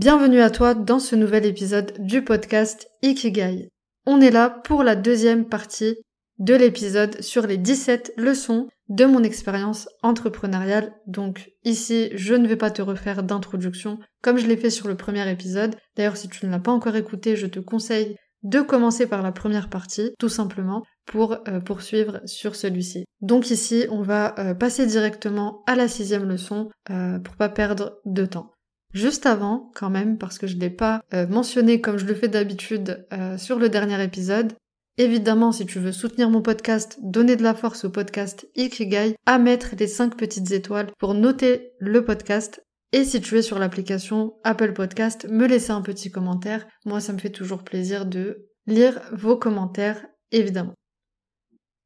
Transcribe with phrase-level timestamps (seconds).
[0.00, 3.68] Bienvenue à toi dans ce nouvel épisode du podcast Ikigai.
[4.06, 5.98] On est là pour la deuxième partie
[6.38, 10.94] de l'épisode sur les 17 leçons de mon expérience entrepreneuriale.
[11.06, 14.96] Donc ici, je ne vais pas te refaire d'introduction comme je l'ai fait sur le
[14.96, 15.76] premier épisode.
[15.98, 19.32] D'ailleurs, si tu ne l'as pas encore écouté, je te conseille de commencer par la
[19.32, 23.04] première partie, tout simplement, pour euh, poursuivre sur celui-ci.
[23.20, 27.98] Donc ici, on va euh, passer directement à la sixième leçon euh, pour pas perdre
[28.06, 28.50] de temps.
[28.92, 32.14] Juste avant, quand même, parce que je ne l'ai pas euh, mentionné comme je le
[32.14, 34.54] fais d'habitude euh, sur le dernier épisode,
[34.98, 39.38] évidemment, si tu veux soutenir mon podcast, donner de la force au podcast Ikigai, à
[39.38, 42.62] mettre les 5 petites étoiles pour noter le podcast.
[42.92, 46.66] Et si tu es sur l'application Apple Podcast, me laisser un petit commentaire.
[46.84, 50.74] Moi, ça me fait toujours plaisir de lire vos commentaires, évidemment.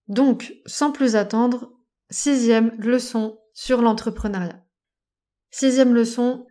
[0.09, 1.71] Donc, sans plus attendre,
[2.11, 4.65] sixième leçon sur l'entrepreneuriat.
[5.51, 6.47] Sixième leçon,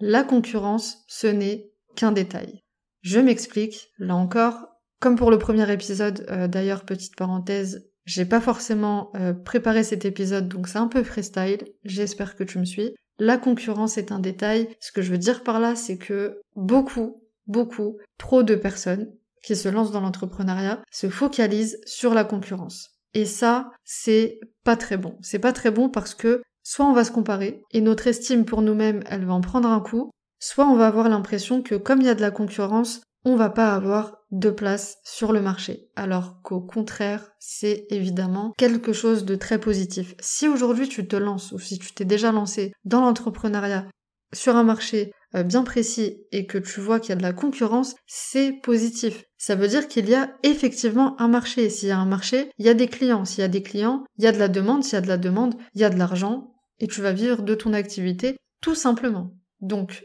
[0.00, 2.62] la concurrence, ce n'est qu'un détail.
[3.02, 4.68] Je m'explique, là encore,
[5.00, 10.04] comme pour le premier épisode, euh, d'ailleurs, petite parenthèse, j'ai pas forcément euh, préparé cet
[10.04, 12.94] épisode, donc c'est un peu freestyle, j'espère que tu me suis.
[13.18, 17.22] La concurrence est un détail, ce que je veux dire par là, c'est que beaucoup,
[17.46, 22.98] beaucoup, trop de personnes qui se lancent dans l'entrepreneuriat se focalisent sur la concurrence.
[23.14, 25.16] Et ça, c'est pas très bon.
[25.22, 28.60] C'est pas très bon parce que soit on va se comparer, et notre estime pour
[28.60, 32.06] nous-mêmes, elle va en prendre un coup, soit on va avoir l'impression que comme il
[32.06, 35.88] y a de la concurrence, on va pas avoir de place sur le marché.
[35.96, 40.14] Alors qu'au contraire, c'est évidemment quelque chose de très positif.
[40.20, 43.86] Si aujourd'hui tu te lances, ou si tu t'es déjà lancé dans l'entrepreneuriat,
[44.34, 47.32] sur un marché euh, bien précis et que tu vois qu'il y a de la
[47.32, 49.24] concurrence, c'est positif.
[49.38, 51.70] Ça veut dire qu'il y a effectivement un marché.
[51.70, 53.24] S'il y a un marché, il y a des clients.
[53.24, 54.84] S'il y a des clients, il y a de la demande.
[54.84, 57.42] S'il y a de la demande, il y a de l'argent et tu vas vivre
[57.42, 59.34] de ton activité tout simplement.
[59.60, 60.04] Donc,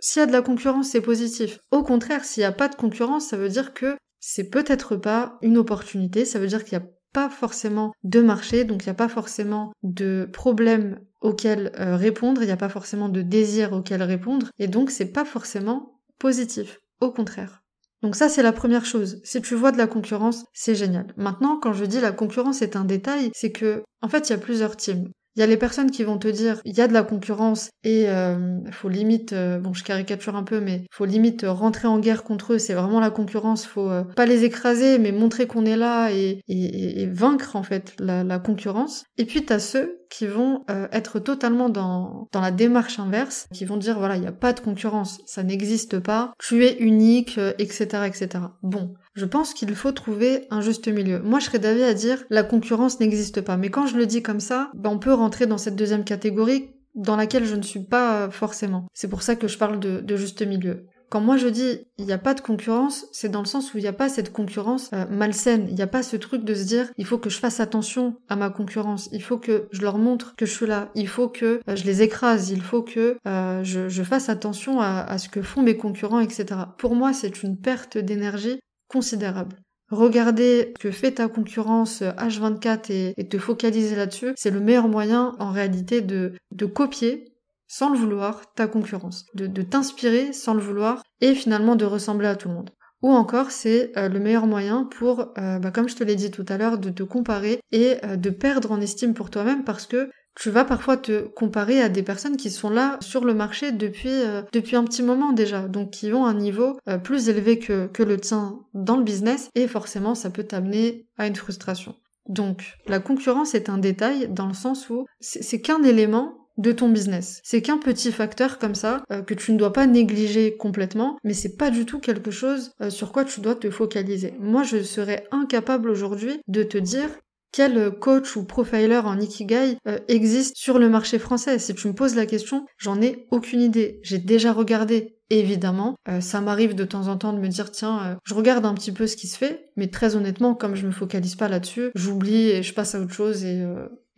[0.00, 1.58] s'il y a de la concurrence, c'est positif.
[1.70, 5.38] Au contraire, s'il n'y a pas de concurrence, ça veut dire que c'est peut-être pas
[5.42, 8.90] une opportunité, ça veut dire qu'il n'y a pas forcément de marché, donc il n'y
[8.90, 13.72] a pas forcément de problème auquel euh, répondre, il n'y a pas forcément de désir
[13.72, 16.78] auquel répondre, et donc c'est pas forcément positif.
[17.00, 17.62] Au contraire.
[18.02, 19.20] Donc ça c'est la première chose.
[19.24, 21.14] Si tu vois de la concurrence, c'est génial.
[21.16, 24.34] Maintenant, quand je dis la concurrence est un détail, c'est que en fait il y
[24.36, 25.08] a plusieurs teams.
[25.36, 27.68] Il y a les personnes qui vont te dire il y a de la concurrence
[27.84, 31.98] et euh, faut limite euh, bon je caricature un peu mais faut limite rentrer en
[31.98, 32.58] guerre contre eux.
[32.58, 33.66] C'est vraiment la concurrence.
[33.66, 37.92] Faut euh, pas les écraser mais montrer qu'on est là et, et, vaincre en fait
[37.98, 39.04] la, la concurrence.
[39.18, 43.66] Et puis t'as ceux qui vont euh, être totalement dans, dans la démarche inverse qui
[43.66, 45.20] vont dire voilà il n'y a pas de concurrence.
[45.26, 46.32] Ça n'existe pas.
[46.38, 51.20] Tu es unique etc etc bon je pense qu'il faut trouver un juste milieu.
[51.20, 53.56] Moi, je serais d'avis à dire la concurrence n'existe pas.
[53.56, 56.70] Mais quand je le dis comme ça, ben, on peut rentrer dans cette deuxième catégorie
[56.94, 58.86] dans laquelle je ne suis pas forcément.
[58.92, 60.86] C'est pour ça que je parle de, juste milieu.
[61.08, 63.78] Quand moi je dis il n'y a pas de concurrence, c'est dans le sens où
[63.78, 65.66] il n'y a pas cette concurrence euh, malsaine.
[65.68, 68.16] Il n'y a pas ce truc de se dire il faut que je fasse attention
[68.28, 71.28] à ma concurrence, il faut que je leur montre que je suis là, il faut
[71.28, 75.42] que euh, je les écrase, il faut que euh, je, fasse attention à, ce que
[75.42, 76.46] font mes concurrents, etc.
[76.76, 79.56] Pour moi, c'est une perte d'énergie considérable.
[79.90, 85.36] Regarder ce que fait ta concurrence H24 et, te focaliser là-dessus, c'est le meilleur moyen
[85.38, 86.34] en réalité de,
[86.74, 87.32] copier
[87.68, 92.28] sans le vouloir ta concurrence, de, de t'inspirer sans le vouloir et finalement de ressembler
[92.28, 92.70] à tout le monde.
[93.02, 96.30] Ou encore c'est euh, le meilleur moyen pour, euh, bah, comme je te l'ai dit
[96.30, 99.86] tout à l'heure, de te comparer et euh, de perdre en estime pour toi-même parce
[99.86, 103.72] que tu vas parfois te comparer à des personnes qui sont là sur le marché
[103.72, 107.58] depuis, euh, depuis un petit moment déjà, donc qui ont un niveau euh, plus élevé
[107.58, 111.94] que, que le tien dans le business, et forcément ça peut t'amener à une frustration.
[112.28, 116.88] Donc la concurrence est un détail dans le sens où c'est qu'un élément de ton
[116.88, 117.40] business.
[117.44, 121.34] C'est qu'un petit facteur comme ça euh, que tu ne dois pas négliger complètement, mais
[121.34, 124.34] c'est pas du tout quelque chose sur quoi tu dois te focaliser.
[124.38, 127.08] Moi, je serais incapable aujourd'hui de te dire
[127.56, 131.58] quel coach ou profiler en Ikigai euh, existe sur le marché français?
[131.58, 133.98] Si tu me poses la question, j'en ai aucune idée.
[134.02, 135.96] J'ai déjà regardé, évidemment.
[136.06, 138.74] Euh, ça m'arrive de temps en temps de me dire, tiens, euh, je regarde un
[138.74, 141.92] petit peu ce qui se fait, mais très honnêtement, comme je me focalise pas là-dessus,
[141.94, 143.64] j'oublie et je passe à autre chose et,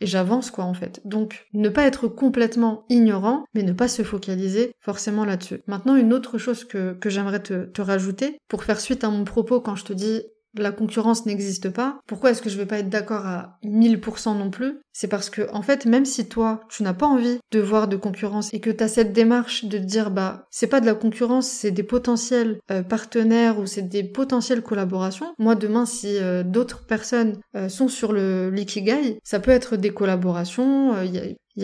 [0.00, 1.00] j'avance quoi en fait.
[1.04, 5.60] Donc ne pas être complètement ignorant, mais ne pas se focaliser forcément là-dessus.
[5.66, 9.60] Maintenant une autre chose que, que j'aimerais te rajouter, pour faire suite à mon propos
[9.60, 10.22] quand je te dis
[10.62, 14.50] la concurrence n'existe pas, pourquoi est-ce que je vais pas être d'accord à 1000% non
[14.50, 14.78] plus?
[14.92, 17.96] C'est parce que, en fait, même si toi, tu n'as pas envie de voir de
[17.96, 20.94] concurrence et que tu as cette démarche de te dire, bah, c'est pas de la
[20.94, 25.34] concurrence, c'est des potentiels euh, partenaires ou c'est des potentielles collaborations.
[25.38, 29.90] Moi, demain, si euh, d'autres personnes euh, sont sur le l'ikigai, ça peut être des
[29.90, 30.94] collaborations,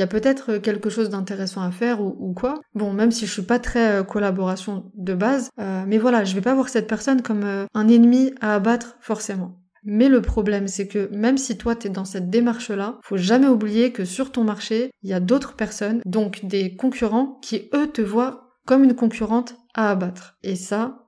[0.08, 2.60] peut-être quelque chose d'intéressant à faire ou, quoi.
[2.74, 6.34] Bon, même si je suis pas très euh, collaboration de base, euh, mais voilà, je
[6.34, 9.60] vais pas voir cette personne comme euh, un ennemi à abattre forcément.
[9.84, 13.92] Mais le problème, c'est que même si toi t'es dans cette démarche-là, faut jamais oublier
[13.92, 18.00] que sur ton marché, il y a d'autres personnes, donc des concurrents, qui eux te
[18.00, 20.38] voient comme une concurrente à abattre.
[20.42, 21.03] Et ça,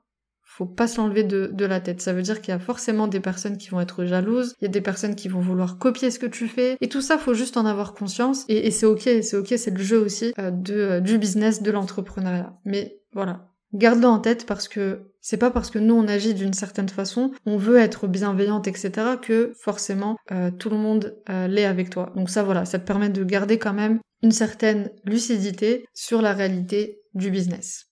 [0.57, 2.01] faut pas se l'enlever de, la tête.
[2.01, 4.69] Ça veut dire qu'il y a forcément des personnes qui vont être jalouses, il y
[4.69, 7.35] a des personnes qui vont vouloir copier ce que tu fais, et tout ça, faut
[7.35, 8.47] juste en avoir conscience.
[8.49, 11.71] Et, c'est ok, c'est ok, c'est le jeu aussi euh, de, euh, du business, de
[11.71, 12.59] l'entrepreneuriat.
[12.65, 16.55] Mais voilà, Garde-le en tête parce que c'est pas parce que nous on agit d'une
[16.55, 21.91] certaine façon, on veut être bienveillante, etc., que forcément euh, tout le monde l'est avec
[21.91, 22.13] toi.
[22.15, 26.33] Donc ça voilà, ça te permet de garder quand même une certaine lucidité sur la
[26.33, 27.87] réalité du business.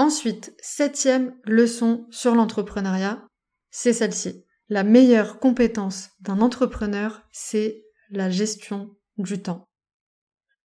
[0.00, 3.22] Ensuite, septième leçon sur l'entrepreneuriat,
[3.70, 4.46] c'est celle-ci.
[4.70, 9.68] La meilleure compétence d'un entrepreneur, c'est la gestion du temps.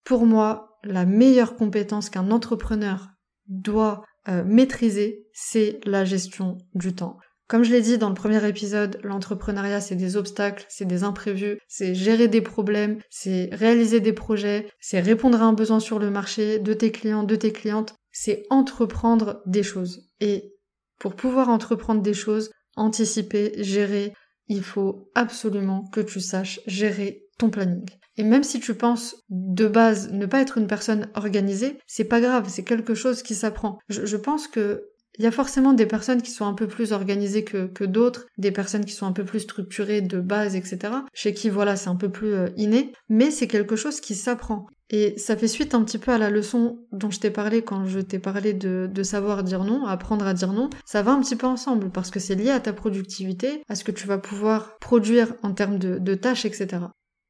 [0.05, 3.09] Pour moi, la meilleure compétence qu'un entrepreneur
[3.49, 7.19] doit euh, maîtriser, c'est la gestion du temps.
[7.49, 11.59] Comme je l'ai dit dans le premier épisode, l'entrepreneuriat c'est des obstacles, c'est des imprévus,
[11.67, 16.11] c'est gérer des problèmes, c'est réaliser des projets, c'est répondre à un besoin sur le
[16.11, 20.09] marché de tes clients, de tes clientes, c'est entreprendre des choses.
[20.21, 20.55] Et
[20.99, 24.15] pour pouvoir entreprendre des choses, anticiper, gérer,
[24.49, 27.85] il faut absolument que tu saches gérer ton planning.
[28.17, 32.21] Et même si tu penses de base ne pas être une personne organisée, c'est pas
[32.21, 33.79] grave, c'est quelque chose qui s'apprend.
[33.89, 34.85] Je, pense que
[35.19, 38.27] il y a forcément des personnes qui sont un peu plus organisées que, que d'autres,
[38.39, 40.79] des personnes qui sont un peu plus structurées de base, etc.
[41.13, 44.67] Chez qui, voilà, c'est un peu plus euh, inné, mais c'est quelque chose qui s'apprend.
[44.91, 47.87] Et ça fait suite un petit peu à la leçon dont je t'ai parlé quand
[47.87, 50.71] je t'ai parlé de, savoir dire non, apprendre à dire non.
[50.85, 53.85] Ça va un petit peu ensemble parce que c'est lié à ta productivité, à ce
[53.85, 56.85] que tu vas pouvoir produire en termes de, tâches, etc.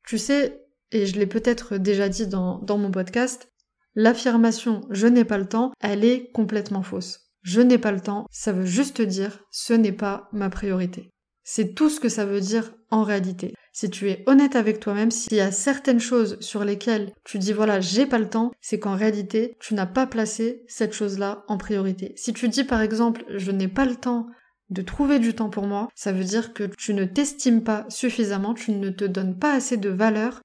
[0.06, 3.48] Tu sais, et je l'ai peut-être déjà dit dans mon podcast,
[3.94, 8.26] l'affirmation je n'ai pas le temps, elle est complètement fausse je n'ai pas le temps,
[8.30, 11.12] ça veut juste dire ce n'est pas ma priorité.
[11.44, 13.54] C'est tout ce que ça veut dire réalité.
[13.72, 17.52] Si tu es honnête avec toi-même, s'il y a certaines choses sur lesquelles tu dis
[17.52, 21.58] voilà, j'ai pas le temps, c'est qu'en réalité, tu n'as pas placé cette chose-là en
[21.58, 22.12] priorité.
[22.16, 24.26] Si tu dis par exemple je n'ai pas le temps
[24.70, 28.54] de trouver du temps pour moi, ça veut dire que tu ne t'estimes pas suffisamment,
[28.54, 30.40] tu ne te donnes pas assez de valeur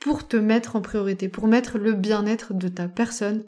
[0.00, 3.44] pour te mettre en priorité, pour mettre le bien-être de ta personne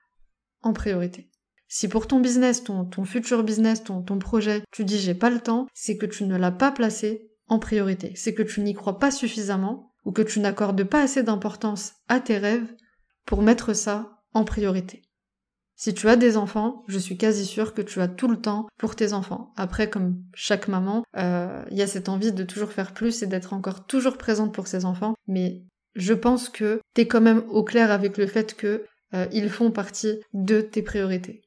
[0.62, 1.30] en priorité.
[1.66, 5.66] Si pour ton business, ton, futur business, ton projet, tu dis j'ai pas le temps,
[5.74, 8.12] c'est que tu ne l'as pas placé en priorité.
[8.16, 12.20] C'est que tu n'y crois pas suffisamment ou que tu n'accordes pas assez d'importance à
[12.20, 12.74] tes rêves
[13.26, 15.02] pour mettre ça en priorité.
[15.76, 18.68] Si tu as des enfants, je suis quasi sûre que tu as tout le temps
[18.78, 19.52] pour tes enfants.
[19.56, 23.26] Après, comme chaque maman, euh, il y a cette envie de toujours faire plus et
[23.26, 25.64] d'être encore toujours présente pour ses enfants, mais
[25.96, 29.70] je pense que t'es quand même au clair avec le fait que euh, ils font
[29.70, 31.42] partie de tes priorités.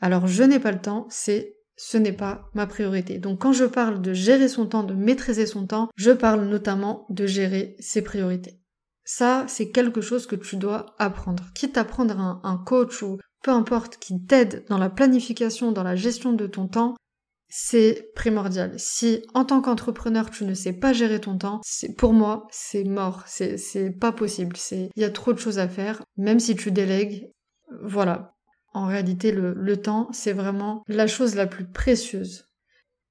[0.00, 3.18] Alors je n'ai pas le temps, c'est ce n'est pas ma priorité.
[3.18, 7.06] Donc quand je parle de gérer son temps, de maîtriser son temps, je parle notamment
[7.10, 8.60] de gérer ses priorités.
[9.04, 11.44] Ça, c'est quelque chose que tu dois apprendre.
[11.54, 15.94] Quitte à prendre un, coach ou peu importe qui t'aide dans la planification, dans la
[15.94, 16.96] gestion de ton temps,
[17.48, 18.74] c'est primordial.
[18.78, 22.82] Si en tant qu'entrepreneur tu ne sais pas gérer ton temps, c'est pour moi c'est
[22.82, 24.56] mort, c'est pas possible.
[24.72, 26.02] Il y a trop de choses à faire.
[26.16, 27.30] Même si tu délègues,
[27.82, 28.35] voilà,
[28.76, 32.50] en réalité, le, temps, c'est vraiment la chose la plus précieuse.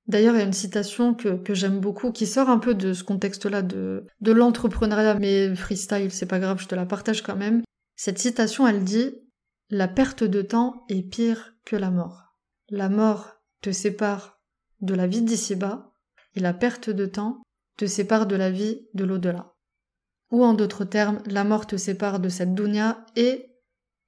[0.05, 3.03] D'ailleurs, il y a une citation que, j'aime beaucoup qui sort un peu de ce
[3.03, 7.63] contexte-là de, de l'entrepreneuriat, mais freestyle, c'est pas grave, je te la partage quand même.
[7.95, 9.15] Cette citation, elle dit
[9.71, 12.35] La perte de temps est pire que la mort.
[12.69, 14.39] La mort te sépare
[14.81, 15.93] de la vie d'ici-bas,
[16.35, 17.41] et la perte de temps
[17.75, 19.55] te sépare de la vie de l'au-delà.
[20.29, 23.49] Ou en d'autres termes, la mort te sépare de cette dunya et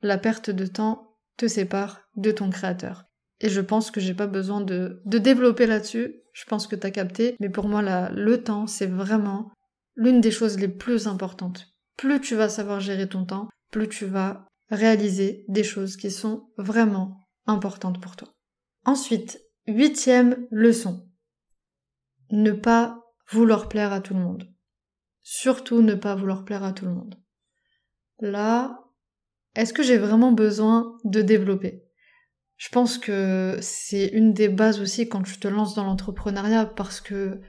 [0.04, 1.07] la perte de temps
[1.38, 3.06] te sépare de ton créateur.
[3.40, 6.22] Et je pense que j'ai pas besoin de, de développer là-dessus.
[6.34, 7.36] Je pense que t'as capté.
[7.40, 9.52] Mais pour moi, là, le temps, c'est vraiment
[9.96, 11.68] l'une des choses les plus importantes.
[11.98, 16.50] Plus tu vas savoir gérer ton temps, plus tu vas réaliser des choses qui sont
[16.58, 18.30] vraiment importantes pour toi.
[18.86, 21.08] Ensuite, huitième leçon.
[22.32, 23.02] Ne pas
[23.32, 24.50] vouloir plaire à tout le monde.
[25.22, 27.16] Surtout ne pas vouloir plaire à tout le monde.
[28.20, 28.87] Là,
[29.58, 31.84] est-ce que j'ai vraiment besoin de développer?
[32.58, 37.02] Je pense que c'est une des bases aussi quand tu te lances dans l'entrepreneuriat parce
[37.02, 37.42] que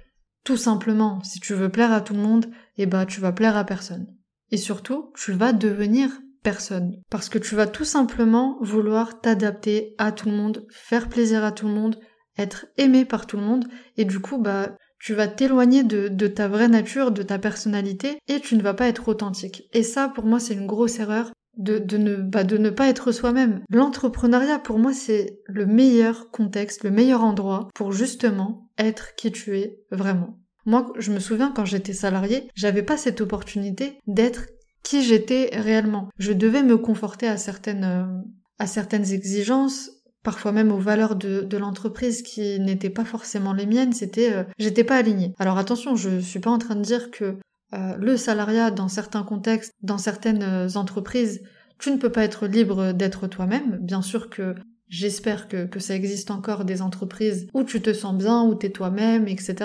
[0.42, 2.46] tout simplement, si tu veux plaire à tout le monde,
[2.78, 4.06] eh ben tu vas plaire à personne.
[4.50, 6.10] Et surtout, tu vas devenir
[6.42, 6.94] personne.
[7.10, 11.52] Parce que tu vas tout simplement vouloir t'adapter à tout le monde, faire plaisir à
[11.52, 11.98] tout le monde,
[12.38, 13.66] être aimé par tout le monde,
[13.98, 18.18] et du coup, bah, tu vas t'éloigner de, de, ta vraie nature, de ta personnalité,
[18.28, 19.64] et tu ne vas pas être authentique.
[19.72, 22.88] Et ça, pour moi, c'est une grosse erreur de, de, ne, bah, de ne pas
[22.88, 23.60] être soi-même.
[23.70, 29.58] L'entrepreneuriat, pour moi, c'est le meilleur contexte, le meilleur endroit pour justement être qui tu
[29.58, 30.38] es vraiment.
[30.64, 34.46] Moi, je me souviens quand j'étais salarié, j'avais pas cette opportunité d'être
[34.82, 36.08] qui j'étais réellement.
[36.18, 38.22] Je devais me conforter à certaines, euh,
[38.58, 39.90] à certaines exigences,
[40.22, 44.44] parfois même aux valeurs de, de l'entreprise qui n'étaient pas forcément les miennes, c'était euh,
[44.58, 45.34] j'étais pas alignée.
[45.38, 47.38] Alors attention, je suis pas en train de dire que
[47.74, 51.42] euh, le salariat dans certains contextes, dans certaines entreprises,
[51.78, 53.78] tu ne peux pas être libre d'être toi-même.
[53.80, 54.54] Bien sûr que
[54.88, 58.70] j'espère que, que ça existe encore des entreprises où tu te sens bien, où t'es
[58.70, 59.56] toi-même, etc.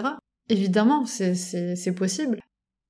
[0.50, 2.40] Évidemment, c'est possible.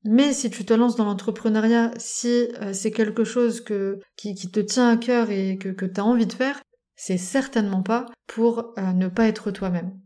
[0.05, 4.60] Mais si tu te lances dans l'entrepreneuriat, si euh, c'est quelque chose que, qui, te
[4.60, 6.62] tient à cœur et que, que tu envie de faire,
[6.96, 9.98] c'est certainement pas pour euh, ne pas être toi-même.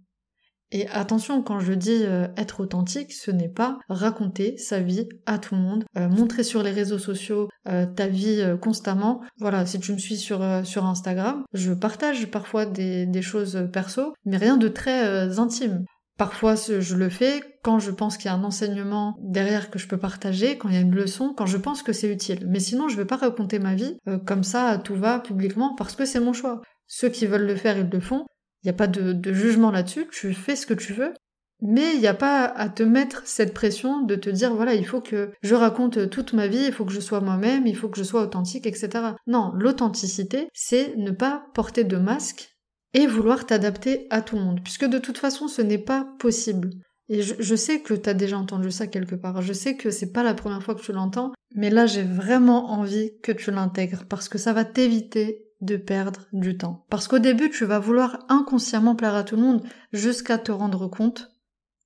[0.71, 5.37] Et attention, quand je dis euh, être authentique, ce n'est pas raconter sa vie à
[5.37, 9.21] tout le monde, montrer sur les réseaux sociaux ta vie constamment.
[9.39, 14.13] Voilà, si tu me suis sur, sur Instagram, je partage parfois des, des choses perso,
[14.25, 15.85] mais rien de très intime.
[16.17, 19.87] Parfois, je le fais quand je pense qu'il y a un enseignement derrière que je
[19.87, 22.47] peux partager, quand il y a une leçon, quand je pense que c'est utile.
[22.47, 25.75] Mais sinon, je ne vais pas raconter ma vie euh, comme ça, tout va, publiquement,
[25.75, 26.61] parce que c'est mon choix.
[26.87, 28.25] Ceux qui veulent le faire, ils le font.
[28.67, 31.13] N'y a pas de, jugement là-dessus, tu fais ce que tu veux.
[31.61, 34.85] Mais il n'y a pas à te mettre cette pression de te dire voilà, il
[34.85, 37.87] faut que je raconte toute ma vie, il faut que je sois moi-même, il faut
[37.87, 38.89] que je sois authentique, etc.
[39.25, 42.57] Non, l'authenticité, c'est ne pas porter de masque
[42.93, 46.71] et vouloir t'adapter à tout le monde, puisque de toute façon ce n'est pas possible.
[47.07, 50.23] Et je, sais que t'as déjà entendu ça quelque part, je sais que c'est pas
[50.23, 54.27] la première fois que tu l'entends, mais là j'ai vraiment envie que tu l'intègres, parce
[54.27, 56.85] que ça va t'éviter de perdre du temps.
[56.89, 60.87] Parce qu'au début tu vas vouloir inconsciemment plaire à tout le monde jusqu'à te rendre
[60.87, 61.31] compte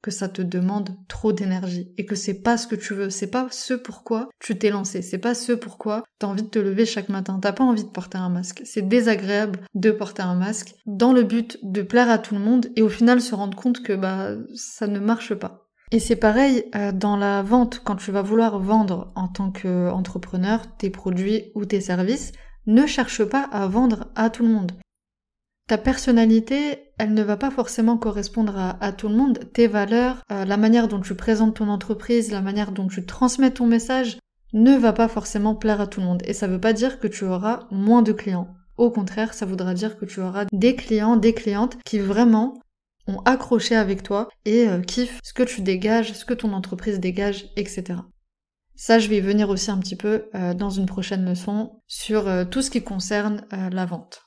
[0.01, 3.29] que ça te demande trop d'énergie et que c'est pas ce que tu veux, c'est
[3.29, 6.85] pas ce pourquoi tu t'es lancé, c'est pas ce pourquoi t'as envie de te lever
[6.85, 8.61] chaque matin, t'as pas envie de porter un masque.
[8.65, 12.67] C'est désagréable de porter un masque dans le but de plaire à tout le monde
[12.75, 15.67] et au final se rendre compte que bah ça ne marche pas.
[15.91, 20.61] Et c'est pareil euh, dans la vente, quand tu vas vouloir vendre en tant qu'entrepreneur
[20.77, 22.31] tes produits ou tes services,
[22.67, 24.71] ne cherche pas à vendre à tout le monde.
[25.67, 29.39] Ta personnalité, elle ne va pas forcément correspondre à, tout le monde.
[29.53, 33.51] Tes valeurs, euh, la manière dont tu présentes ton entreprise, la manière dont tu transmets
[33.51, 34.19] ton message,
[34.53, 36.23] ne va pas forcément plaire à tout le monde.
[36.25, 38.53] Et ça ne veut pas dire que tu auras moins de clients.
[38.77, 42.59] Au contraire, ça voudra dire que tu auras des clients, des clientes qui vraiment
[43.07, 46.99] ont accroché avec toi et euh, kiffent ce que tu dégages, ce que ton entreprise
[46.99, 47.99] dégage, etc.
[48.83, 52.27] Ça, je vais y venir aussi un petit peu euh, dans une prochaine leçon sur
[52.49, 54.23] tout ce qui concerne la vente.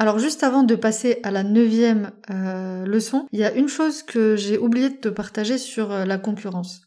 [0.00, 4.02] Alors juste avant de passer à la neuvième euh, leçon, il y a une chose
[4.02, 6.80] que j'ai oublié de te partager sur euh, la concurrence.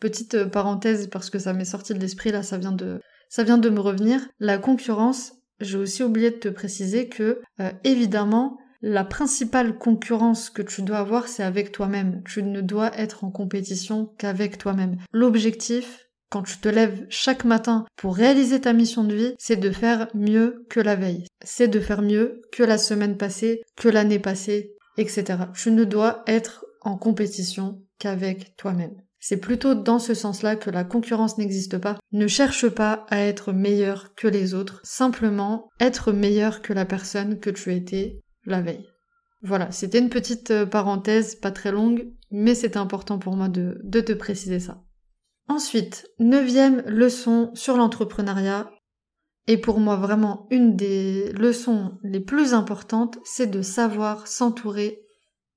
[0.00, 3.42] Petite euh, parenthèse parce que ça m'est sorti de l'esprit là, ça vient de ça
[3.42, 4.20] vient de me revenir.
[4.38, 7.40] La concurrence, j'ai aussi oublié de te préciser que
[7.84, 12.22] évidemment la principale concurrence que tu dois avoir, c'est avec toi-même.
[12.24, 14.96] Tu ne dois être en compétition qu'avec toi-même.
[15.12, 19.70] L'objectif, quand tu te lèves chaque matin pour réaliser ta mission de vie, c'est de
[19.70, 21.24] faire mieux que la veille.
[21.44, 25.24] C'est de faire mieux que la semaine passée, que l'année passée, etc.
[25.54, 28.94] Tu ne dois être en compétition qu'avec toi-même.
[29.20, 31.98] C'est plutôt dans ce sens-là que la concurrence n'existe pas.
[32.12, 37.40] Ne cherche pas à être meilleur que les autres, simplement être meilleur que la personne
[37.40, 38.86] que tu étais la veille.
[39.42, 43.80] Voilà, c'était une petite euh, parenthèse, pas très longue, mais c'était important pour moi de,
[43.84, 44.82] de te préciser ça.
[45.48, 48.70] Ensuite, neuvième leçon sur l'entrepreneuriat,
[49.46, 55.00] et pour moi vraiment une des leçons les plus importantes, c'est de savoir s'entourer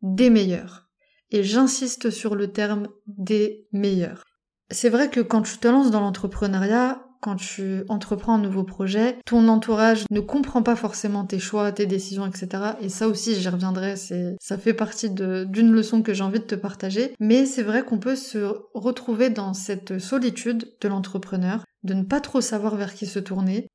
[0.01, 0.87] des meilleurs.
[1.29, 4.23] Et j'insiste sur le terme des meilleurs.
[4.69, 9.17] C'est vrai que quand tu te lances dans l'entrepreneuriat, quand tu entreprends un nouveau projet,
[9.25, 12.73] ton entourage ne comprend pas forcément tes choix, tes décisions, etc.
[12.81, 16.45] Et ça aussi, j'y reviendrai, c'est, ça fait partie d'une leçon que j'ai envie de
[16.45, 17.13] te partager.
[17.19, 22.19] Mais c'est vrai qu'on peut se retrouver dans cette solitude de l'entrepreneur, de ne pas
[22.19, 23.67] trop savoir vers qui se tourner,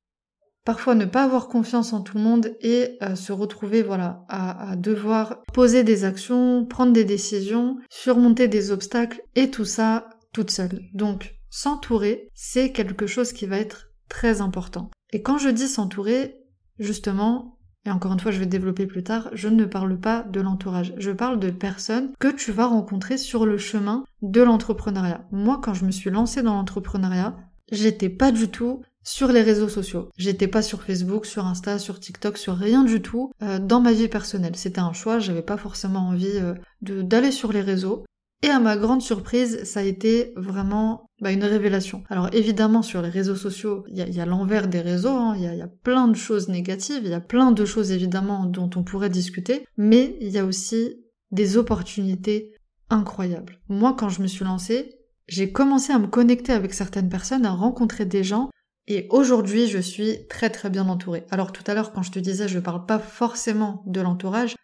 [0.67, 4.75] parfois ne pas avoir confiance en tout le monde et euh, se retrouver voilà à,
[4.75, 10.81] devoir poser des actions, prendre des décisions, surmonter des obstacles et tout ça toute seule.
[10.93, 14.89] Donc s'entourer, c'est quelque chose qui va être très important.
[15.11, 16.35] Et quand je dis s'entourer,
[16.79, 20.41] justement, et encore une fois je vais développer plus tard, je ne parle pas de
[20.41, 25.25] l'entourage, je parle de personnes que tu vas rencontrer sur le chemin de l'entrepreneuriat.
[25.31, 27.37] Moi quand je me suis lancée dans l'entrepreneuriat,
[27.71, 30.09] j'étais pas du tout sur les réseaux sociaux.
[30.17, 33.93] J'étais pas sur Facebook, sur Insta, sur TikTok, sur rien du tout euh, dans ma
[33.93, 34.57] vie personnelle.
[34.57, 38.03] C'était un choix, j'avais pas forcément envie euh, d'aller sur les réseaux.
[38.43, 42.03] Et à ma grande surprise, ça a été vraiment bah, une révélation.
[42.09, 45.35] Alors évidemment, sur les réseaux sociaux, il y a, l'envers des réseaux, hein.
[45.35, 48.45] il y, y, a, plein de choses négatives, il y a plein de choses évidemment
[48.45, 50.97] dont on pourrait discuter, mais il y a aussi
[51.31, 52.53] des opportunités
[52.89, 53.57] incroyables.
[53.69, 57.51] Moi, quand je me suis lancée, j'ai commencé à me connecter avec certaines personnes, à
[57.51, 58.49] rencontrer des gens,
[58.87, 61.25] et aujourd'hui, je suis très très bien entourée.
[61.29, 64.55] Alors tout à l'heure, quand je te disais, je parle pas forcément de l'entourage,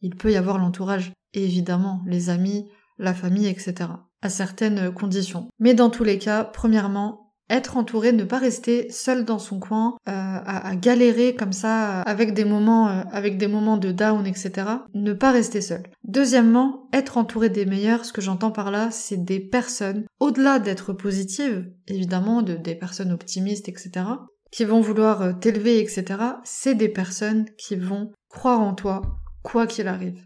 [0.00, 3.90] il peut y avoir l'entourage, évidemment, les amis, la famille, etc.
[4.22, 5.48] à certaines conditions.
[5.58, 9.96] Mais dans tous les cas, premièrement, être entouré, ne pas rester seul dans son coin,
[10.08, 14.52] euh, à, galérer comme ça avec des moments, euh, avec des moments de down, etc.
[14.94, 15.82] Ne pas rester seul.
[16.04, 18.04] Deuxièmement, être entouré des meilleurs.
[18.04, 23.12] Ce que j'entends par là, c'est des personnes au-delà d'être positives, évidemment, de des personnes
[23.12, 24.06] optimistes, etc.
[24.50, 26.04] qui vont vouloir euh, t'élever, etc.
[26.44, 29.02] C'est des personnes qui vont croire en toi,
[29.42, 30.24] quoi qu'il arrive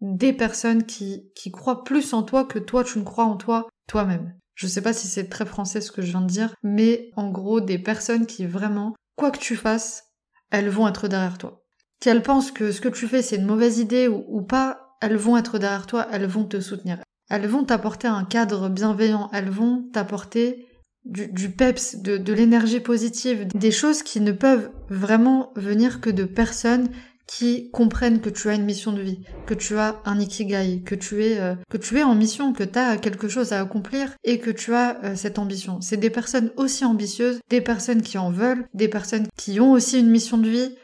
[0.00, 3.68] des personnes qui, qui croient plus en toi que toi tu ne crois en toi
[3.86, 4.34] toi-même.
[4.54, 7.30] Je sais pas si c'est très français ce que je viens de dire, mais en
[7.30, 10.04] gros des personnes qui vraiment, quoi que tu fasses,
[10.50, 11.64] elles vont être derrière toi.
[12.00, 15.36] Qu'elles pensent que ce que tu fais c'est une mauvaise idée ou, pas, elles vont
[15.36, 16.98] être derrière toi, elles vont te soutenir.
[17.30, 20.66] Elles vont t'apporter un cadre bienveillant, elles vont t'apporter
[21.04, 26.10] du, du, peps, de, de l'énergie positive, des choses qui ne peuvent vraiment venir que
[26.10, 26.90] de personnes
[27.30, 30.96] qui comprennent que tu as une mission de vie, que tu as un ikigai, que
[30.96, 34.16] tu es euh, que tu es en mission, que tu as quelque chose à accomplir
[34.24, 35.80] et que tu as euh, cette ambition.
[35.80, 40.00] C'est des personnes aussi ambitieuses, des personnes qui en veulent, des personnes qui ont aussi
[40.00, 40.74] une mission de vie,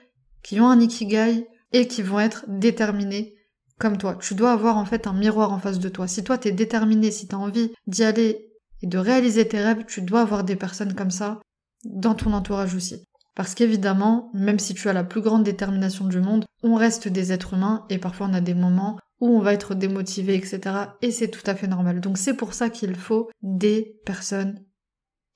[0.45, 3.35] qui ont un ikigai et qui vont être déterminées
[3.81, 4.17] comme toi.
[4.21, 6.07] Tu dois avoir en fait un miroir en face de toi.
[6.07, 8.47] Si toi t'es déterminé, si t'as envie d'y aller
[8.83, 11.41] et de réaliser tes rêves, tu dois avoir des personnes comme ça
[11.85, 13.05] dans ton entourage aussi.
[13.37, 17.33] Parce qu'évidemment, même si tu as la plus grande détermination du monde, on reste des
[17.33, 20.61] êtres humains et parfois on a des moments où on va être démotivé, etc.
[21.03, 22.01] Et c'est tout à fait normal.
[22.01, 24.65] Donc c'est pour ça qu'il faut des personnes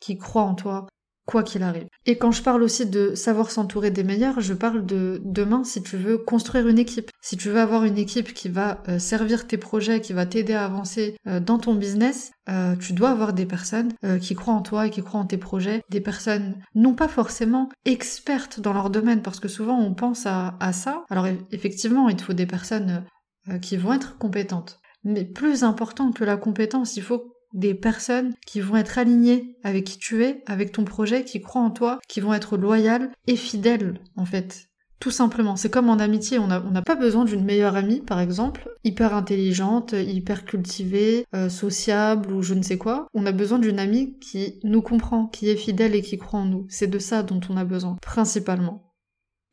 [0.00, 0.86] qui croient en toi,
[1.26, 1.86] quoi qu'il arrive.
[2.06, 5.82] Et quand je parle aussi de savoir s'entourer des meilleurs, je parle de demain si
[5.82, 7.10] tu veux construire une équipe.
[7.22, 10.54] Si tu veux avoir une équipe qui va euh, servir tes projets, qui va t'aider
[10.54, 14.62] à avancer euh, dans ton business, euh, tu dois avoir des personnes qui croient en
[14.62, 18.90] toi et qui croient en tes projets, des personnes non pas forcément expertes dans leur
[18.90, 21.04] domaine, parce que souvent on pense à, ça.
[21.10, 23.04] Alors effectivement, il te faut des personnes
[23.62, 24.80] qui vont être compétentes.
[25.04, 29.84] Mais plus important que la compétence, il faut des personnes qui vont être alignées avec
[29.84, 33.36] qui tu es, avec ton projet, qui croient en toi, qui vont être loyales et
[33.36, 34.70] fidèles, en fait.
[35.00, 35.56] Tout simplement.
[35.56, 39.92] C'est comme en amitié, on n'a pas besoin d'une meilleure amie, par exemple, hyper intelligente,
[39.92, 43.06] hyper cultivée, euh, sociable ou je ne sais quoi.
[43.14, 46.44] On a besoin d'une amie qui nous comprend, qui est fidèle et qui croit en
[46.44, 46.66] nous.
[46.68, 48.92] C'est de ça dont on a besoin, principalement.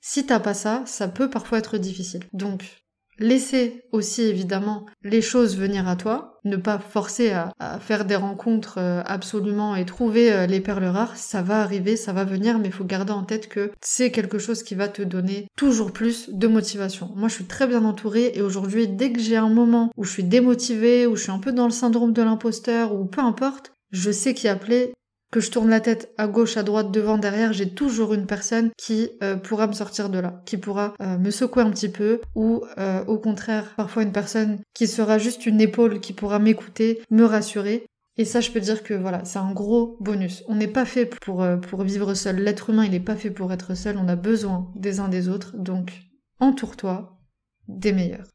[0.02, 2.24] Si t'as pas ça, ça peut parfois être difficile.
[2.34, 2.84] Donc,
[3.20, 8.78] Laisser aussi évidemment les choses venir à toi, ne pas forcer à, faire des rencontres
[8.78, 12.68] euh, absolument et trouver euh, les perles rares, ça va arriver, ça va venir, mais
[12.68, 16.30] il faut garder en tête que c'est quelque chose qui va te donner toujours plus
[16.30, 17.12] de motivation.
[17.16, 20.12] Moi je suis très bien entourée et aujourd'hui dès que j'ai un moment où je
[20.12, 23.72] suis démotivée, où je suis un peu dans le syndrome de l'imposteur ou peu importe,
[23.92, 24.94] je sais qui appeler,
[25.32, 28.72] que je tourne la tête à gauche, à droite, devant, derrière, j'ai toujours une personne
[28.78, 32.22] qui euh, pourra me sortir de là, qui pourra euh, me secouer un petit peu,
[32.36, 37.02] ou euh, au contraire, parfois une personne qui sera juste une épaule, qui pourra m'écouter,
[37.10, 37.86] me rassurer.
[38.20, 40.44] Et ça, je peux dire que voilà, c'est un gros bonus.
[40.48, 42.38] On n'est pas fait pour, pour vivre seul.
[42.38, 43.96] L'être humain, il n'est pas fait pour être seul.
[43.98, 45.56] On a besoin des uns des autres.
[45.56, 45.92] Donc,
[46.40, 47.20] entoure-toi
[47.68, 48.26] des meilleurs.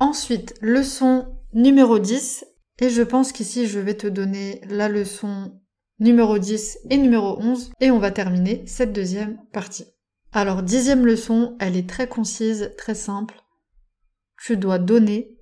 [0.00, 2.44] Ensuite, leçon numéro 10.
[2.80, 5.52] Et je pense qu'ici, je vais te donner la leçon
[6.00, 9.86] numéro 10 et numéro 11, et on va terminer cette deuxième partie.
[10.32, 13.42] Alors, dixième leçon, elle est très concise, très simple.
[14.42, 15.36] Tu dois donner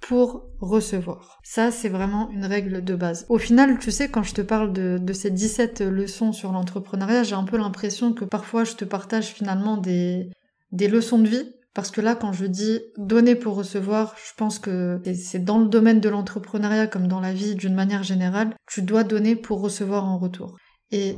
[0.00, 1.40] pour recevoir.
[1.44, 3.26] Ça, c'est vraiment une règle de base.
[3.28, 7.34] Au final, tu sais, quand je te parle de, ces 17 leçons sur l'entrepreneuriat, j'ai
[7.34, 10.30] un peu l'impression que parfois je te partage finalement des
[10.72, 15.00] leçons de vie parce que là, quand je dis donner pour recevoir, je pense que
[15.14, 19.04] c'est dans le domaine de l'entrepreneuriat comme dans la vie d'une manière générale, tu dois
[19.04, 20.56] donner pour recevoir en retour.
[20.90, 21.16] Et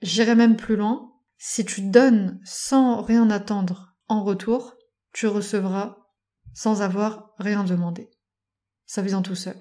[0.00, 4.74] j'irai même plus loin, si tu donnes sans rien attendre en retour,
[5.12, 5.96] tu recevras
[6.54, 8.10] sans avoir rien demandé.
[8.86, 9.56] Ça vient tout seul.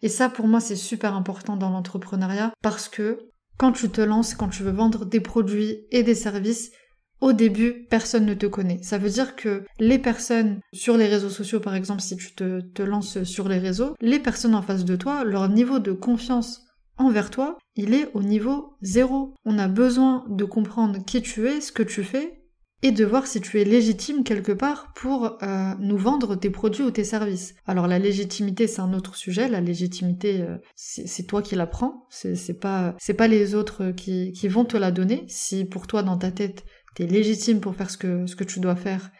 [0.00, 4.34] Et ça, pour moi, c'est super important dans l'entrepreneuriat parce que quand tu te lances,
[4.34, 6.72] quand tu veux vendre des produits et des services,
[7.22, 8.80] au début, personne ne te connaît.
[8.82, 12.82] Ça veut dire que les personnes sur les réseaux sociaux, par exemple, si tu te,
[12.82, 16.66] lances sur les réseaux, les personnes en face de toi, leur niveau de confiance
[16.98, 19.34] envers toi, il est au niveau zéro.
[19.44, 22.40] On a besoin de comprendre qui tu es, ce que tu fais,
[22.82, 26.82] et de voir si tu es légitime quelque part pour euh, nous vendre tes produits
[26.82, 27.54] ou tes services.
[27.64, 32.08] Alors la légitimité c'est un autre sujet, la légitimité euh, c'est toi qui la prends,
[32.10, 35.24] c'est pas pas les autres qui vont te la donner.
[35.28, 39.10] Si pour toi dans ta tête t'es légitime pour faire ce que tu dois faire,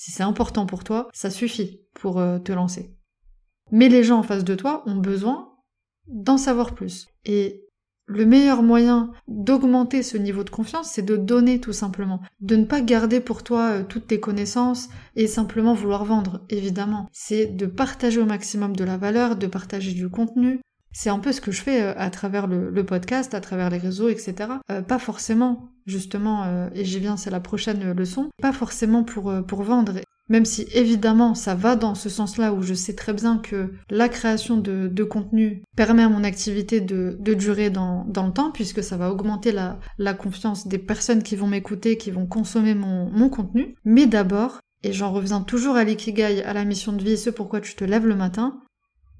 [0.00, 2.96] si c'est important pour toi, ça suffit pour euh, te lancer.
[3.70, 5.50] Mais les gens en face de toi ont besoin
[6.06, 7.08] d'en savoir plus.
[7.26, 7.66] Et
[8.06, 12.20] le meilleur moyen d'augmenter ce niveau de confiance, c'est de donner tout simplement.
[12.40, 17.08] De ne pas garder pour toi euh, toutes tes connaissances et simplement vouloir vendre, évidemment.
[17.12, 20.60] C'est de partager au maximum de la valeur, de partager du contenu.
[20.92, 23.76] C'est un peu ce que je fais euh, à travers le, podcast, à travers les
[23.76, 24.34] réseaux, etc.
[24.88, 30.00] Pas forcément, justement, et j'y viens, c'est la prochaine leçon, pas forcément pour, pour vendre.
[30.30, 34.08] Même si évidemment ça va dans ce sens-là où je sais très bien que la
[34.08, 39.10] création de, contenu permet à mon activité de, durer dans, le temps puisque ça va
[39.10, 43.74] augmenter la, confiance des personnes qui vont m'écouter, qui vont consommer mon, mon contenu.
[43.84, 47.60] Mais d'abord, et j'en reviens toujours à l'ikigai, à la mission de vie, ce pourquoi
[47.60, 48.60] tu te lèves le matin,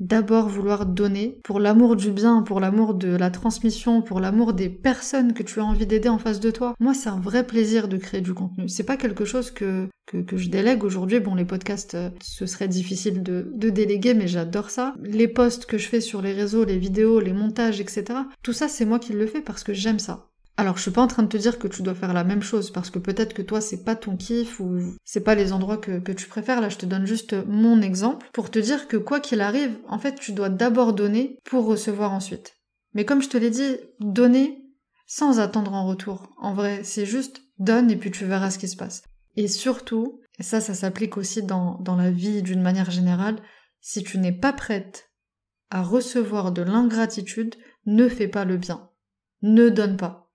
[0.00, 4.68] d'abord vouloir donner pour l'amour du bien, pour l'amour de la transmission, pour l'amour des
[4.68, 6.74] personnes que tu as envie d'aider en face de toi.
[6.80, 8.68] Moi, c'est un vrai plaisir de créer du contenu.
[8.68, 11.20] C'est pas quelque chose que, que, je délègue aujourd'hui.
[11.20, 14.94] Bon, les podcasts, euh, ce serait difficile de, de déléguer, mais j'adore ça.
[15.02, 18.04] Les posts que je fais sur les réseaux, les vidéos, les montages, etc.
[18.42, 20.29] Tout ça, c'est moi qui le fais parce que j'aime ça.
[20.60, 22.42] Alors je suis pas en train de te dire que tu dois faire la même
[22.42, 25.78] chose parce que peut-être que toi c'est pas ton kiff ou c'est pas les endroits
[25.78, 26.60] que, tu préfères.
[26.60, 29.98] Là je te donne juste mon exemple pour te dire que quoi qu'il arrive, en
[29.98, 32.58] fait tu dois d'abord donner pour recevoir ensuite.
[32.92, 34.62] Mais comme je te l'ai dit, donner
[35.06, 36.28] sans attendre en retour.
[36.36, 39.02] En vrai, c'est juste donne et puis tu verras ce qui se passe.
[39.36, 43.40] Et surtout, et ça ça s'applique aussi dans la vie d'une manière générale,
[43.80, 45.10] si tu n'es pas prête
[45.70, 47.54] à recevoir de l'ingratitude,
[47.86, 48.90] ne fais pas le bien.
[49.40, 50.29] Ne donne pas.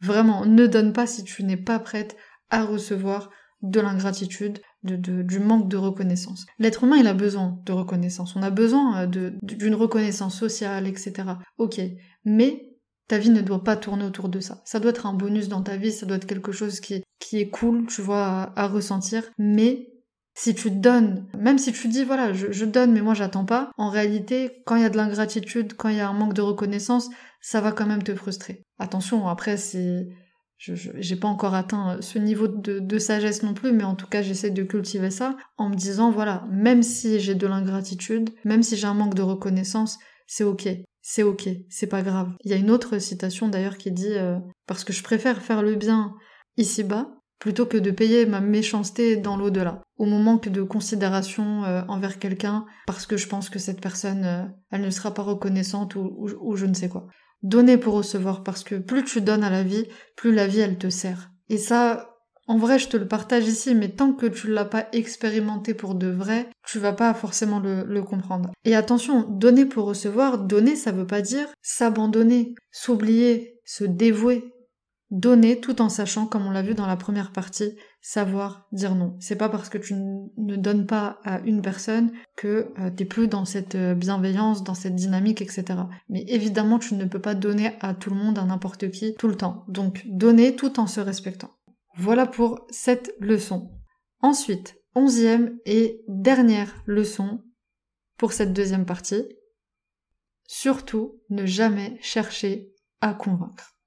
[0.00, 2.16] Vraiment, ne donne pas si tu n'es pas prête
[2.50, 3.30] à recevoir
[3.62, 6.46] de l'ingratitude, de, du manque de reconnaissance.
[6.58, 8.34] L'être humain, il a besoin de reconnaissance.
[8.36, 11.28] On a besoin euh, d'une reconnaissance sociale, etc.
[11.58, 11.80] Ok,
[12.24, 12.70] mais
[13.08, 14.62] ta vie ne doit pas tourner autour de ça.
[14.64, 17.38] Ça doit être un bonus dans ta vie, ça doit être quelque chose qui, qui
[17.40, 19.24] est cool, tu vois, à, ressentir.
[19.36, 19.88] Mais
[20.34, 23.90] si tu donnes, même si tu dis voilà, je, donne mais moi j'attends pas, en
[23.90, 27.10] réalité, quand il y a de l'ingratitude, quand il y a un manque de reconnaissance,
[27.40, 28.62] ça va quand même te frustrer.
[28.78, 30.08] Attention, après, c'est.
[30.58, 34.06] Je j'ai pas encore atteint ce niveau de, de, sagesse non plus, mais en tout
[34.06, 38.62] cas, j'essaie de cultiver ça en me disant, voilà, même si j'ai de l'ingratitude, même
[38.62, 40.68] si j'ai un manque de reconnaissance, c'est ok.
[41.02, 42.34] C'est ok, c'est pas grave.
[42.44, 45.62] Il y a une autre citation d'ailleurs qui dit euh, Parce que je préfère faire
[45.62, 46.14] le bien
[46.58, 47.08] ici-bas
[47.40, 52.18] plutôt que de payer ma méchanceté dans l'au-delà, au moment que de considération euh, envers
[52.18, 56.28] quelqu'un, parce que je pense que cette personne, euh, elle ne sera pas reconnaissante ou,
[56.40, 57.06] ou, je ne sais quoi.
[57.42, 60.76] Donner pour recevoir, parce que plus tu donnes à la vie, plus la vie, elle
[60.76, 61.30] te sert.
[61.48, 62.10] Et ça,
[62.46, 65.94] en vrai, je te le partage ici, mais tant que tu l'as pas expérimenté pour
[65.94, 68.50] de vrai, tu vas pas forcément le, le comprendre.
[68.66, 74.52] Et attention, donner pour recevoir, donner, ça veut pas dire s'abandonner, s'oublier, se dévouer.
[75.10, 79.16] Donner tout en sachant, comme on l'a vu dans la première partie, savoir dire non.
[79.18, 83.26] C'est pas parce que tu ne donnes pas à une personne que euh, t'es plus
[83.26, 85.64] dans cette euh, bienveillance, dans cette dynamique, etc.
[86.08, 89.26] Mais évidemment, tu ne peux pas donner à tout le monde, à n'importe qui, tout
[89.26, 89.64] le temps.
[89.66, 91.50] Donc, donner tout en se respectant.
[91.96, 93.72] Voilà pour cette leçon.
[94.20, 97.42] Ensuite, onzième et dernière leçon
[98.16, 99.24] pour cette deuxième partie.
[100.46, 103.79] Surtout, ne jamais chercher à convaincre.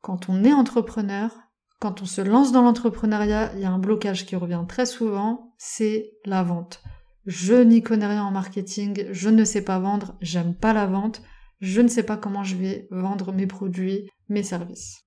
[0.00, 1.30] Quand on est entrepreneur,
[1.78, 5.54] quand on se lance dans l'entrepreneuriat, il y a un blocage qui revient très souvent,
[5.58, 6.82] c'est la vente.
[7.26, 11.22] Je n'y connais rien en marketing, je ne sais pas vendre, j'aime pas la vente,
[11.60, 15.02] je ne sais pas comment je vais vendre mes produits, mes services.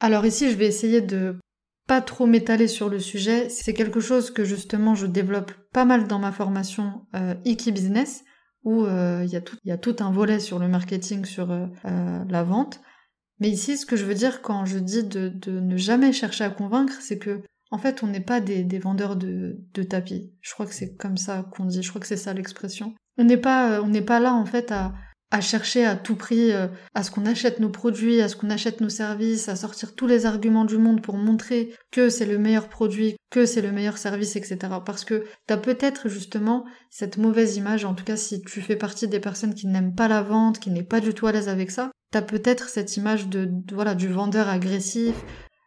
[0.00, 1.36] Alors ici, je vais essayer de
[1.86, 6.08] pas trop m'étaler sur le sujet, c'est quelque chose que justement je développe pas mal
[6.08, 8.24] dans ma formation euh, Business,
[8.66, 11.50] où euh, il, y a tout, y a tout un volet sur le marketing, sur
[11.52, 12.80] euh, euh, la vente.
[13.40, 16.50] Mais ici, ce que je veux dire quand je dis de, ne jamais chercher à
[16.50, 20.32] convaincre, c'est que, en fait, on n'est pas des, vendeurs de, tapis.
[20.40, 21.82] Je crois que c'est comme ça qu'on dit.
[21.82, 22.94] Je crois que c'est ça l'expression.
[23.18, 24.94] On n'est pas, euh, on n'est pas là, en fait, à,
[25.30, 28.50] à chercher à tout prix euh, à ce qu'on achète nos produits, à ce qu'on
[28.50, 32.38] achète nos services, à sortir tous les arguments du monde pour montrer que c'est le
[32.38, 34.58] meilleur produit, que c'est le meilleur service, etc.
[34.84, 39.08] Parce que t'as peut-être justement cette mauvaise image, en tout cas si tu fais partie
[39.08, 41.70] des personnes qui n'aiment pas la vente, qui n'est pas du tout à l'aise avec
[41.70, 45.14] ça, t'as peut-être cette image de, voilà du vendeur agressif,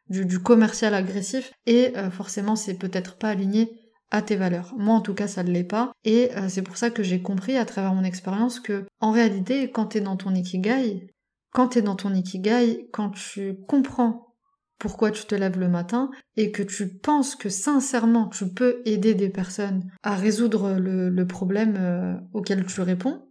[0.09, 3.71] du, commercial agressif, et euh, forcément c'est peut-être pas aligné
[4.11, 4.73] à tes valeurs.
[4.77, 7.21] Moi en tout cas ça ne l'est pas et euh, c'est pour ça que j'ai
[7.21, 11.07] compris à travers mon expérience que en réalité quand t'es dans ton ikigai,
[11.51, 14.35] quand t'es dans ton ikigai, quand tu comprends
[14.79, 19.13] pourquoi tu te lèves le matin et que tu penses que sincèrement tu peux aider
[19.13, 23.27] des personnes à résoudre le, problème euh, auquel tu réponds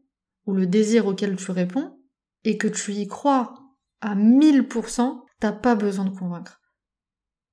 [0.47, 1.99] ou le désir auquel tu réponds
[2.45, 3.55] et que tu y crois
[4.01, 6.58] à 1000%, t'as pas besoin de convaincre.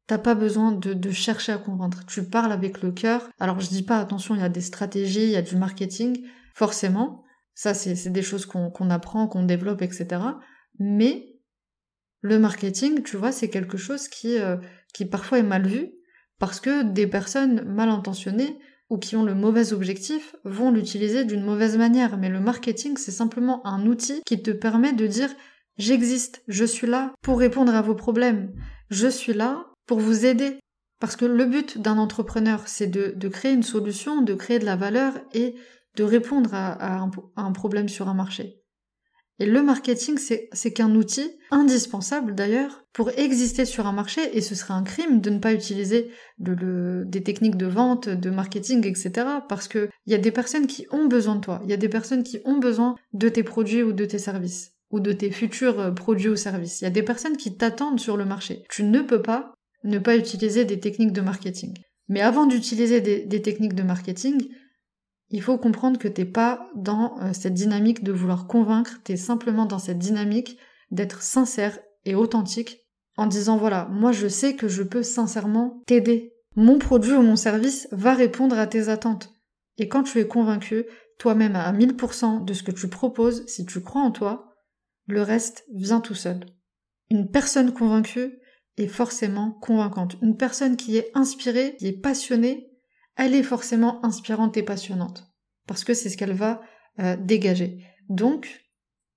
[0.08, 2.06] T'as pas besoin de, chercher à convaincre.
[2.06, 3.28] Tu parles avec le cœur.
[3.40, 6.26] Alors je dis pas attention, il y a des stratégies, il y a du marketing,
[6.54, 7.24] forcément.
[7.56, 10.22] Ça, c'est des choses qu'on apprend, qu'on développe, etc.
[10.78, 11.36] Mais
[12.22, 14.58] le marketing, tu vois, c'est quelque chose qui, euh,
[14.94, 15.92] qui parfois est mal vu
[16.38, 21.44] parce que des personnes mal intentionnées ou qui ont le mauvais objectif vont l'utiliser d'une
[21.44, 22.18] mauvaise manière.
[22.18, 25.30] Mais le marketing, c'est simplement un outil qui te permet de dire
[25.78, 28.54] j'existe, je suis là pour répondre à vos problèmes.
[28.90, 30.60] Je suis là pour vous aider.
[31.00, 34.76] Parce que le but d'un entrepreneur, c'est de, créer une solution, de créer de la
[34.76, 35.56] valeur et
[35.98, 38.62] de répondre à, un, problème sur un marché.
[39.38, 44.56] Et le marketing, c'est qu'un outil indispensable d'ailleurs pour exister sur un marché et ce
[44.56, 49.12] serait un crime de ne pas utiliser des techniques de vente, de marketing, etc.
[49.50, 51.90] Parce qu'il y a des personnes qui ont besoin de toi, il y a des
[51.90, 55.80] personnes qui ont besoin de tes produits ou de tes services ou de tes futurs
[55.80, 56.82] euh, produits ou services.
[56.82, 58.64] Il y a des personnes qui t'attendent sur le marché.
[58.70, 59.55] Tu ne peux pas
[59.86, 61.74] ne pas utiliser des techniques de marketing.
[62.08, 64.50] Mais avant d'utiliser des, techniques de marketing,
[65.30, 69.66] il faut comprendre que t'es pas dans euh, cette dynamique de vouloir convaincre, t'es simplement
[69.66, 70.58] dans cette dynamique
[70.92, 72.82] d'être sincère et authentique
[73.18, 76.34] en disant voilà, moi je sais que je peux sincèrement t'aider.
[76.56, 79.34] Mon produit ou mon service va répondre à tes attentes.
[79.78, 80.86] Et quand tu es convaincu,
[81.18, 84.54] toi-même à 1000% de ce que tu proposes, si tu crois en toi,
[85.08, 86.46] le reste vient tout seul.
[87.10, 88.40] Une personne convaincue,
[88.78, 90.18] est forcément convaincante.
[90.22, 92.70] Une personne qui est inspirée, qui est passionnée,
[93.16, 95.32] elle est forcément inspirante et passionnante.
[95.68, 96.62] Parce que c'est ce qu'elle va
[97.00, 97.86] euh, dégager.
[98.10, 98.62] Donc,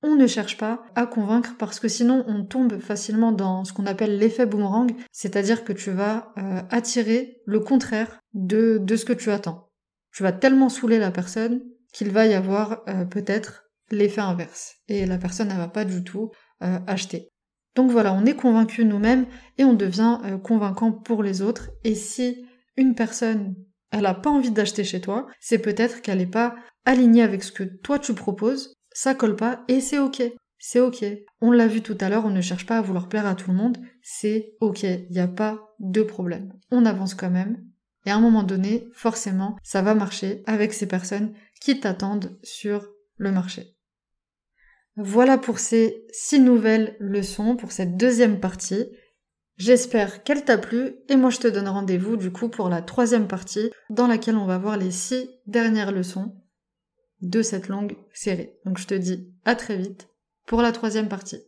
[0.03, 3.87] on ne cherche pas à convaincre parce que sinon on tombe facilement dans ce qu'on
[3.87, 9.13] appelle l'effet boomerang, c'est-à-dire que tu vas euh, attirer le contraire de, de ce que
[9.13, 9.71] tu attends.
[10.13, 14.77] Tu vas tellement saouler la personne qu'il va y avoir euh, peut-être l'effet inverse.
[14.87, 17.31] Et la personne, ne va pas du tout acheter.
[17.79, 21.71] Donc voilà, on est convaincu nous-mêmes et on devient euh, convaincant pour les autres.
[21.85, 22.45] Et si
[22.77, 23.55] une personne,
[23.93, 27.53] elle n'a pas envie d'acheter chez toi, c'est peut-être qu'elle n'est pas alignée avec ce
[27.53, 30.25] que toi tu proposes, ça colle pas et c'est ok.
[30.59, 31.05] C'est ok.
[31.41, 33.53] On l'a vu tout à l'heure, on ne cherche pas à vouloir plaire à tout
[33.53, 36.53] le monde, c'est ok, il n'y a pas de problème.
[36.73, 37.65] On avance quand même.
[38.07, 42.89] Et à un moment donné, forcément, ça va marcher avec ces personnes qui t'attendent sur
[43.19, 43.78] le marché.
[45.01, 48.85] Voilà pour ces six nouvelles leçons pour cette deuxième partie.
[49.57, 53.29] J'espère qu'elle t'a plu et moi je te donne rendez-vous du coup pour la troisième
[53.29, 56.35] partie dans laquelle on va voir les six dernières leçons
[57.21, 58.51] de cette longue série.
[58.65, 60.09] Donc je te dis à très vite
[60.47, 61.48] pour la troisième partie.